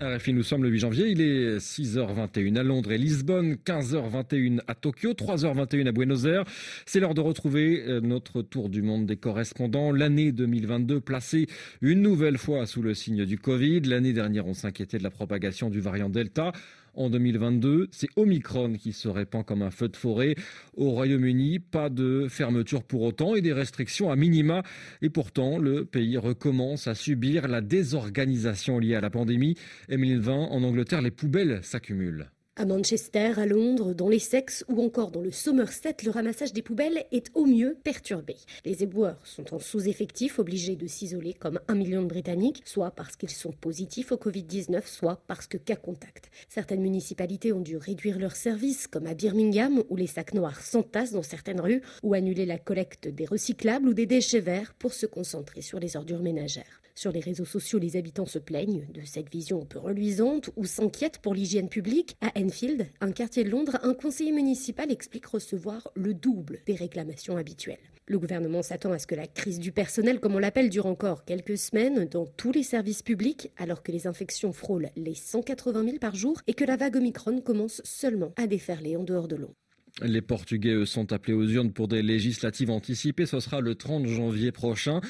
RFI, 0.00 0.34
nous 0.34 0.42
sommes 0.42 0.62
le 0.62 0.68
8 0.68 0.78
janvier, 0.80 1.08
il 1.08 1.22
est 1.22 1.56
6h21 1.56 2.56
à 2.56 2.62
Londres 2.62 2.92
et 2.92 2.98
Lisbonne, 2.98 3.54
15h21 3.54 4.60
à 4.66 4.74
Tokyo, 4.74 5.12
3h21 5.12 5.88
à 5.88 5.92
Buenos 5.92 6.26
Aires. 6.26 6.44
C'est 6.84 7.00
l'heure 7.00 7.14
de 7.14 7.22
retrouver 7.22 7.82
euh, 7.86 8.02
notre 8.02 8.42
tour 8.42 8.68
du 8.68 8.82
monde 8.82 9.06
des 9.06 9.16
correspondants. 9.16 9.92
L'année 9.92 10.32
2022 10.32 11.00
placée 11.00 11.46
une 11.80 12.02
nouvelle 12.02 12.36
fois 12.36 12.66
sous 12.66 12.82
le 12.82 12.92
signe 12.92 13.24
du 13.24 13.38
Covid. 13.38 13.80
L'année 13.80 14.12
dernière, 14.12 14.46
on 14.46 14.52
s'inquiétait 14.52 14.98
de 14.98 15.02
la 15.02 15.10
propagation 15.10 15.70
du 15.70 15.80
variant 15.80 16.10
Delta 16.10 16.52
en 16.96 17.10
2022. 17.10 17.88
C'est 17.92 18.08
Omicron 18.16 18.74
qui 18.74 18.92
se 18.92 19.08
répand 19.08 19.44
comme 19.44 19.62
un 19.62 19.70
feu 19.70 19.88
de 19.88 19.96
forêt. 19.96 20.34
Au 20.76 20.90
Royaume-Uni, 20.90 21.58
pas 21.58 21.88
de 21.88 22.26
fermeture 22.28 22.82
pour 22.82 23.02
autant 23.02 23.34
et 23.34 23.40
des 23.40 23.52
restrictions 23.52 24.10
à 24.10 24.16
minima. 24.16 24.62
Et 25.02 25.10
pourtant, 25.10 25.58
le 25.58 25.84
pays 25.84 26.16
recommence 26.16 26.86
à 26.86 26.94
subir 26.94 27.48
la 27.48 27.60
désorganisation 27.60 28.78
liée 28.78 28.94
à 28.94 29.00
la 29.00 29.10
pandémie. 29.10 29.56
Emeline 29.88 30.20
Vin, 30.20 30.48
en 30.50 30.62
Angleterre, 30.62 31.02
les 31.02 31.10
poubelles 31.10 31.60
s'accumulent. 31.62 32.30
À 32.58 32.64
Manchester, 32.64 33.32
à 33.36 33.44
Londres, 33.44 33.92
dans 33.92 34.08
l'Essex 34.08 34.64
ou 34.68 34.82
encore 34.82 35.10
dans 35.10 35.20
le 35.20 35.30
Somerset, 35.30 35.96
le 36.02 36.10
ramassage 36.10 36.54
des 36.54 36.62
poubelles 36.62 37.04
est 37.12 37.30
au 37.34 37.44
mieux 37.44 37.76
perturbé. 37.84 38.34
Les 38.64 38.82
éboueurs 38.82 39.20
sont 39.26 39.52
en 39.52 39.58
sous-effectif, 39.58 40.38
obligés 40.38 40.74
de 40.74 40.86
s'isoler 40.86 41.34
comme 41.34 41.60
un 41.68 41.74
million 41.74 42.00
de 42.00 42.06
Britanniques, 42.06 42.62
soit 42.64 42.92
parce 42.92 43.14
qu'ils 43.14 43.28
sont 43.28 43.52
positifs 43.52 44.10
au 44.10 44.16
Covid-19, 44.16 44.86
soit 44.86 45.20
parce 45.26 45.46
que 45.46 45.58
cas 45.58 45.76
contact. 45.76 46.30
Certaines 46.48 46.80
municipalités 46.80 47.52
ont 47.52 47.60
dû 47.60 47.76
réduire 47.76 48.18
leurs 48.18 48.36
services, 48.36 48.86
comme 48.86 49.06
à 49.06 49.12
Birmingham, 49.12 49.82
où 49.90 49.96
les 49.96 50.06
sacs 50.06 50.32
noirs 50.32 50.62
s'entassent 50.62 51.12
dans 51.12 51.22
certaines 51.22 51.60
rues, 51.60 51.82
ou 52.02 52.14
annuler 52.14 52.46
la 52.46 52.56
collecte 52.56 53.06
des 53.06 53.26
recyclables 53.26 53.90
ou 53.90 53.92
des 53.92 54.06
déchets 54.06 54.40
verts 54.40 54.72
pour 54.78 54.94
se 54.94 55.04
concentrer 55.04 55.60
sur 55.60 55.78
les 55.78 55.94
ordures 55.94 56.22
ménagères. 56.22 56.80
Sur 56.98 57.12
les 57.12 57.20
réseaux 57.20 57.44
sociaux, 57.44 57.78
les 57.78 57.98
habitants 57.98 58.24
se 58.24 58.38
plaignent 58.38 58.86
de 58.94 59.02
cette 59.04 59.30
vision 59.30 59.60
un 59.60 59.66
peu 59.66 59.78
reluisante 59.78 60.48
ou 60.56 60.64
s'inquiètent 60.64 61.18
pour 61.18 61.34
l'hygiène 61.34 61.68
publique. 61.68 62.16
À 62.22 62.32
Enfield, 62.40 62.86
un 63.02 63.12
quartier 63.12 63.44
de 63.44 63.50
Londres, 63.50 63.78
un 63.82 63.92
conseiller 63.92 64.32
municipal 64.32 64.90
explique 64.90 65.26
recevoir 65.26 65.90
le 65.94 66.14
double 66.14 66.60
des 66.64 66.74
réclamations 66.74 67.36
habituelles. 67.36 67.76
Le 68.06 68.18
gouvernement 68.18 68.62
s'attend 68.62 68.92
à 68.92 68.98
ce 68.98 69.06
que 69.06 69.14
la 69.14 69.26
crise 69.26 69.58
du 69.58 69.72
personnel, 69.72 70.20
comme 70.20 70.36
on 70.36 70.38
l'appelle, 70.38 70.70
dure 70.70 70.86
encore 70.86 71.26
quelques 71.26 71.58
semaines 71.58 72.06
dans 72.06 72.24
tous 72.24 72.52
les 72.52 72.62
services 72.62 73.02
publics, 73.02 73.50
alors 73.58 73.82
que 73.82 73.92
les 73.92 74.06
infections 74.06 74.54
frôlent 74.54 74.88
les 74.96 75.14
180 75.14 75.84
000 75.84 75.98
par 75.98 76.14
jour 76.14 76.40
et 76.46 76.54
que 76.54 76.64
la 76.64 76.76
vague 76.76 76.96
Omicron 76.96 77.42
commence 77.42 77.82
seulement 77.84 78.32
à 78.36 78.46
déferler 78.46 78.96
en 78.96 79.02
dehors 79.04 79.28
de 79.28 79.36
l'eau. 79.36 79.54
Les 80.02 80.20
Portugais 80.20 80.84
sont 80.84 81.12
appelés 81.12 81.32
aux 81.32 81.46
urnes 81.46 81.72
pour 81.72 81.88
des 81.88 82.02
législatives 82.02 82.70
anticipées. 82.70 83.24
Ce 83.24 83.40
sera 83.40 83.60
le 83.60 83.74
30 83.74 84.06
janvier 84.06 84.52
prochain. 84.52 85.00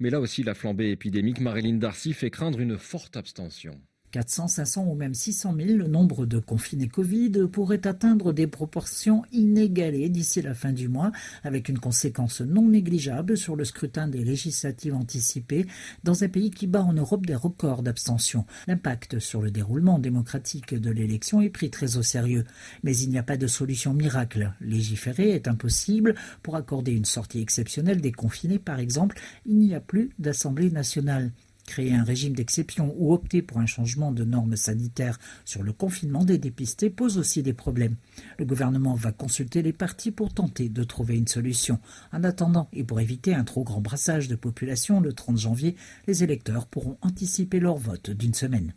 Mais 0.00 0.10
là 0.10 0.20
aussi, 0.20 0.42
la 0.42 0.54
flambée 0.54 0.90
épidémique, 0.90 1.40
Marilyn 1.40 1.76
Darcy 1.76 2.12
fait 2.12 2.30
craindre 2.30 2.58
une 2.58 2.76
forte 2.76 3.16
abstention. 3.16 3.80
400, 4.12 4.48
500 4.48 4.86
ou 4.86 4.94
même 4.94 5.14
600 5.14 5.54
000, 5.56 5.78
le 5.78 5.88
nombre 5.88 6.26
de 6.26 6.38
confinés 6.38 6.86
Covid 6.86 7.32
pourrait 7.50 7.86
atteindre 7.86 8.32
des 8.32 8.46
proportions 8.46 9.24
inégalées 9.32 10.10
d'ici 10.10 10.42
la 10.42 10.54
fin 10.54 10.72
du 10.72 10.88
mois, 10.88 11.12
avec 11.42 11.68
une 11.68 11.78
conséquence 11.78 12.42
non 12.42 12.68
négligeable 12.68 13.36
sur 13.36 13.56
le 13.56 13.64
scrutin 13.64 14.08
des 14.08 14.22
législatives 14.22 14.94
anticipées 14.94 15.66
dans 16.04 16.22
un 16.24 16.28
pays 16.28 16.50
qui 16.50 16.66
bat 16.66 16.82
en 16.82 16.92
Europe 16.92 17.24
des 17.24 17.34
records 17.34 17.82
d'abstention. 17.82 18.44
L'impact 18.66 19.18
sur 19.18 19.40
le 19.40 19.50
déroulement 19.50 19.98
démocratique 19.98 20.74
de 20.74 20.90
l'élection 20.90 21.40
est 21.40 21.50
pris 21.50 21.70
très 21.70 21.96
au 21.96 22.02
sérieux. 22.02 22.44
Mais 22.82 22.96
il 22.96 23.08
n'y 23.08 23.18
a 23.18 23.22
pas 23.22 23.38
de 23.38 23.46
solution 23.46 23.94
miracle. 23.94 24.52
Légiférer 24.60 25.30
est 25.30 25.48
impossible. 25.48 26.14
Pour 26.42 26.56
accorder 26.56 26.92
une 26.92 27.06
sortie 27.06 27.40
exceptionnelle 27.40 28.02
des 28.02 28.12
confinés, 28.12 28.58
par 28.58 28.78
exemple, 28.78 29.18
il 29.46 29.56
n'y 29.56 29.74
a 29.74 29.80
plus 29.80 30.10
d'Assemblée 30.18 30.70
nationale. 30.70 31.32
Créer 31.66 31.94
un 31.94 32.04
régime 32.04 32.34
d'exception 32.34 32.94
ou 32.98 33.12
opter 33.12 33.40
pour 33.42 33.58
un 33.58 33.66
changement 33.66 34.12
de 34.12 34.24
normes 34.24 34.56
sanitaires 34.56 35.18
sur 35.44 35.62
le 35.62 35.72
confinement 35.72 36.24
des 36.24 36.38
dépistés 36.38 36.90
pose 36.90 37.18
aussi 37.18 37.42
des 37.42 37.52
problèmes. 37.52 37.96
Le 38.38 38.44
gouvernement 38.44 38.94
va 38.94 39.12
consulter 39.12 39.62
les 39.62 39.72
partis 39.72 40.10
pour 40.10 40.34
tenter 40.34 40.68
de 40.68 40.84
trouver 40.84 41.16
une 41.16 41.28
solution. 41.28 41.78
En 42.12 42.24
attendant, 42.24 42.68
et 42.72 42.84
pour 42.84 43.00
éviter 43.00 43.34
un 43.34 43.44
trop 43.44 43.64
grand 43.64 43.80
brassage 43.80 44.28
de 44.28 44.36
population 44.36 45.00
le 45.00 45.12
30 45.12 45.38
janvier, 45.38 45.76
les 46.06 46.24
électeurs 46.24 46.66
pourront 46.66 46.98
anticiper 47.00 47.60
leur 47.60 47.76
vote 47.76 48.10
d'une 48.10 48.34
semaine. 48.34 48.74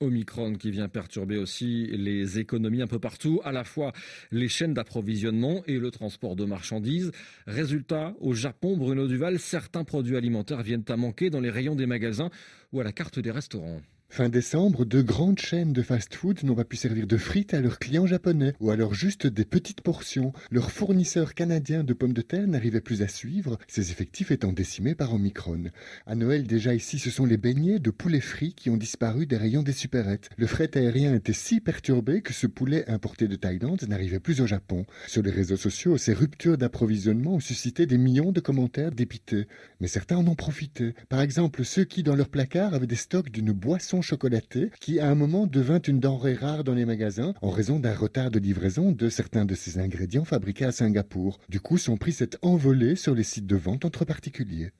Omicron 0.00 0.54
qui 0.54 0.70
vient 0.70 0.88
perturber 0.88 1.38
aussi 1.38 1.86
les 1.86 2.38
économies 2.38 2.82
un 2.82 2.86
peu 2.86 2.98
partout, 2.98 3.40
à 3.44 3.52
la 3.52 3.64
fois 3.64 3.92
les 4.30 4.48
chaînes 4.48 4.74
d'approvisionnement 4.74 5.62
et 5.66 5.78
le 5.78 5.90
transport 5.90 6.36
de 6.36 6.44
marchandises. 6.44 7.12
Résultat, 7.46 8.14
au 8.20 8.34
Japon, 8.34 8.76
Bruno 8.76 9.06
Duval, 9.06 9.38
certains 9.38 9.84
produits 9.84 10.16
alimentaires 10.16 10.62
viennent 10.62 10.84
à 10.88 10.96
manquer 10.96 11.30
dans 11.30 11.40
les 11.40 11.50
rayons 11.50 11.76
des 11.76 11.86
magasins 11.86 12.30
ou 12.72 12.80
à 12.80 12.84
la 12.84 12.92
carte 12.92 13.18
des 13.18 13.30
restaurants. 13.30 13.80
Fin 14.14 14.28
décembre, 14.28 14.84
de 14.84 15.02
grandes 15.02 15.40
chaînes 15.40 15.72
de 15.72 15.82
fast-food 15.82 16.44
n'ont 16.44 16.54
pas 16.54 16.62
pu 16.62 16.76
servir 16.76 17.08
de 17.08 17.16
frites 17.16 17.52
à 17.52 17.60
leurs 17.60 17.80
clients 17.80 18.06
japonais, 18.06 18.54
ou 18.60 18.70
alors 18.70 18.94
juste 18.94 19.26
des 19.26 19.44
petites 19.44 19.80
portions. 19.80 20.32
Leurs 20.52 20.70
fournisseurs 20.70 21.34
canadiens 21.34 21.82
de 21.82 21.94
pommes 21.94 22.12
de 22.12 22.22
terre 22.22 22.46
n'arrivaient 22.46 22.80
plus 22.80 23.02
à 23.02 23.08
suivre, 23.08 23.58
ces 23.66 23.90
effectifs 23.90 24.30
étant 24.30 24.52
décimés 24.52 24.94
par 24.94 25.12
Omicron. 25.12 25.64
À 26.06 26.14
Noël, 26.14 26.46
déjà 26.46 26.76
ici, 26.76 27.00
ce 27.00 27.10
sont 27.10 27.24
les 27.24 27.36
beignets 27.36 27.80
de 27.80 27.90
poulet 27.90 28.20
frit 28.20 28.54
qui 28.54 28.70
ont 28.70 28.76
disparu 28.76 29.26
des 29.26 29.36
rayons 29.36 29.64
des 29.64 29.72
supérettes. 29.72 30.30
Le 30.36 30.46
fret 30.46 30.70
aérien 30.78 31.12
était 31.16 31.32
si 31.32 31.58
perturbé 31.60 32.22
que 32.22 32.32
ce 32.32 32.46
poulet 32.46 32.88
importé 32.88 33.26
de 33.26 33.34
Thaïlande 33.34 33.82
n'arrivait 33.88 34.20
plus 34.20 34.40
au 34.40 34.46
Japon. 34.46 34.86
Sur 35.08 35.22
les 35.22 35.32
réseaux 35.32 35.56
sociaux, 35.56 35.96
ces 35.96 36.14
ruptures 36.14 36.56
d'approvisionnement 36.56 37.34
ont 37.34 37.40
suscité 37.40 37.84
des 37.84 37.98
millions 37.98 38.30
de 38.30 38.38
commentaires 38.38 38.92
dépités. 38.92 39.48
Mais 39.80 39.88
certains 39.88 40.18
en 40.18 40.28
ont 40.28 40.36
profité. 40.36 40.94
Par 41.08 41.20
exemple, 41.20 41.64
ceux 41.64 41.82
qui, 41.82 42.04
dans 42.04 42.14
leur 42.14 42.28
placard, 42.28 42.74
avaient 42.74 42.86
des 42.86 42.94
stocks 42.94 43.32
d'une 43.32 43.50
boisson 43.50 44.02
chocolaté 44.04 44.70
qui 44.80 45.00
à 45.00 45.08
un 45.08 45.14
moment 45.14 45.46
devint 45.46 45.80
une 45.80 45.98
denrée 45.98 46.34
rare 46.34 46.62
dans 46.62 46.74
les 46.74 46.84
magasins 46.84 47.34
en 47.42 47.50
raison 47.50 47.80
d'un 47.80 47.94
retard 47.94 48.30
de 48.30 48.38
livraison 48.38 48.92
de 48.92 49.08
certains 49.08 49.44
de 49.44 49.54
ces 49.54 49.78
ingrédients 49.78 50.24
fabriqués 50.24 50.66
à 50.66 50.72
Singapour. 50.72 51.38
Du 51.48 51.60
coup, 51.60 51.78
son 51.78 51.96
prix 51.96 52.12
s'est 52.12 52.36
envolé 52.42 52.96
sur 52.96 53.14
les 53.14 53.22
sites 53.22 53.46
de 53.46 53.56
vente 53.56 53.84
entre 53.84 54.04
particuliers. 54.04 54.70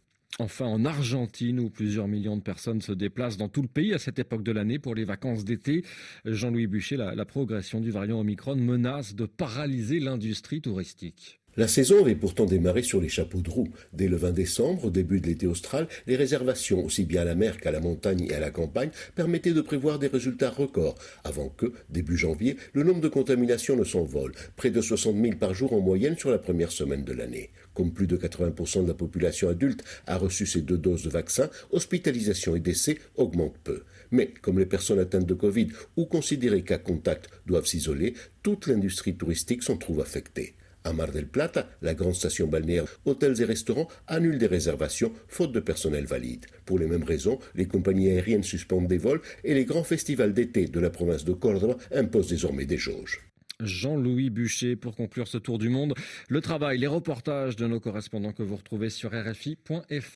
Enfin, 0.40 0.66
en 0.66 0.84
Argentine, 0.84 1.60
où 1.60 1.70
plusieurs 1.70 2.08
millions 2.08 2.36
de 2.36 2.42
personnes 2.42 2.82
se 2.82 2.90
déplacent 2.90 3.36
dans 3.36 3.48
tout 3.48 3.62
le 3.62 3.68
pays 3.68 3.94
à 3.94 3.98
cette 3.98 4.18
époque 4.18 4.42
de 4.42 4.50
l'année 4.50 4.80
pour 4.80 4.96
les 4.96 5.04
vacances 5.04 5.44
d'été, 5.44 5.84
Jean-Louis 6.24 6.66
Buchet, 6.66 6.96
la 6.96 7.24
progression 7.24 7.80
du 7.80 7.92
variant 7.92 8.18
Omicron 8.18 8.56
menace 8.56 9.14
de 9.14 9.26
paralyser 9.26 10.00
l'industrie 10.00 10.60
touristique. 10.60 11.40
La 11.56 11.68
saison 11.68 12.00
avait 12.00 12.16
pourtant 12.16 12.46
démarré 12.46 12.82
sur 12.82 13.00
les 13.00 13.08
chapeaux 13.08 13.40
de 13.40 13.48
roue. 13.48 13.68
Dès 13.92 14.08
le 14.08 14.16
20 14.16 14.32
décembre, 14.32 14.86
au 14.86 14.90
début 14.90 15.20
de 15.20 15.28
l'été 15.28 15.46
austral, 15.46 15.86
les 16.08 16.16
réservations, 16.16 16.84
aussi 16.84 17.04
bien 17.04 17.22
à 17.22 17.24
la 17.24 17.36
mer 17.36 17.60
qu'à 17.60 17.70
la 17.70 17.78
montagne 17.78 18.26
et 18.28 18.34
à 18.34 18.40
la 18.40 18.50
campagne, 18.50 18.90
permettaient 19.14 19.52
de 19.52 19.60
prévoir 19.60 20.00
des 20.00 20.08
résultats 20.08 20.50
records, 20.50 20.96
avant 21.22 21.48
que, 21.48 21.72
début 21.90 22.16
janvier, 22.16 22.56
le 22.72 22.82
nombre 22.82 23.00
de 23.00 23.06
contaminations 23.06 23.76
ne 23.76 23.84
s'envole, 23.84 24.32
près 24.56 24.70
de 24.70 24.80
60 24.80 25.16
000 25.16 25.36
par 25.36 25.54
jour 25.54 25.72
en 25.74 25.80
moyenne 25.80 26.18
sur 26.18 26.32
la 26.32 26.38
première 26.38 26.72
semaine 26.72 27.04
de 27.04 27.12
l'année. 27.12 27.50
Comme 27.72 27.92
plus 27.92 28.08
de 28.08 28.16
80% 28.16 28.82
de 28.82 28.88
la 28.88 28.94
population 28.94 29.48
adulte 29.48 29.84
a 30.08 30.18
reçu 30.18 30.46
ces 30.46 30.62
deux 30.62 30.78
doses 30.78 31.04
de 31.04 31.10
vaccin, 31.10 31.50
hospitalisation 31.70 32.56
et 32.56 32.60
décès 32.60 32.98
augmentent 33.14 33.58
peu. 33.62 33.84
Mais 34.10 34.34
comme 34.42 34.58
les 34.58 34.66
personnes 34.66 34.98
atteintes 34.98 35.26
de 35.26 35.34
Covid 35.34 35.68
ou 35.96 36.06
considérées 36.06 36.62
qu'à 36.62 36.78
contact 36.78 37.30
doivent 37.46 37.66
s'isoler, 37.66 38.14
toute 38.42 38.66
l'industrie 38.66 39.14
touristique 39.14 39.62
s'en 39.62 39.76
trouve 39.76 40.00
affectée. 40.00 40.54
À 40.86 40.92
Mar 40.92 41.10
del 41.10 41.26
Plata, 41.26 41.66
la 41.80 41.94
grande 41.94 42.14
station 42.14 42.46
balnéaire, 42.46 42.84
hôtels 43.06 43.40
et 43.40 43.46
restaurants 43.46 43.88
annulent 44.06 44.36
des 44.36 44.46
réservations 44.46 45.12
faute 45.28 45.50
de 45.50 45.60
personnel 45.60 46.04
valide. 46.04 46.44
Pour 46.66 46.78
les 46.78 46.86
mêmes 46.86 47.04
raisons, 47.04 47.38
les 47.54 47.66
compagnies 47.66 48.10
aériennes 48.10 48.42
suspendent 48.42 48.86
des 48.86 48.98
vols 48.98 49.22
et 49.44 49.54
les 49.54 49.64
grands 49.64 49.82
festivals 49.82 50.34
d'été 50.34 50.66
de 50.66 50.80
la 50.80 50.90
province 50.90 51.24
de 51.24 51.32
Córdoba 51.32 51.78
imposent 51.90 52.28
désormais 52.28 52.66
des 52.66 52.76
jauges. 52.76 53.22
Jean-Louis 53.60 54.28
Bûcher 54.28 54.76
pour 54.76 54.94
conclure 54.94 55.28
ce 55.28 55.38
tour 55.38 55.58
du 55.58 55.70
monde. 55.70 55.94
Le 56.28 56.40
travail, 56.42 56.78
les 56.78 56.86
reportages 56.86 57.56
de 57.56 57.66
nos 57.66 57.80
correspondants 57.80 58.32
que 58.32 58.42
vous 58.42 58.56
retrouvez 58.56 58.90
sur 58.90 59.10
rfi.fr. 59.12 60.10